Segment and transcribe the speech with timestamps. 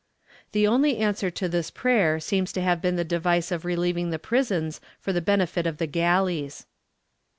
[0.49, 4.09] ^ The only answer to this prayer seems to have been the device of relieving
[4.09, 6.65] the prisons for the benefit of the galleys.